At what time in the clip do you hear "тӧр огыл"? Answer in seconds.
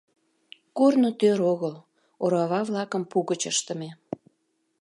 1.19-1.75